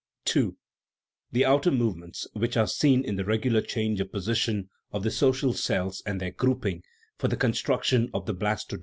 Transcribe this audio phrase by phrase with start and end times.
[0.25, 0.57] (2)
[1.31, 5.53] the outer movements, which are seen in the regular change of position of the social
[5.53, 6.81] cells and their grouping
[7.19, 8.79] for the construction of the blastoderm.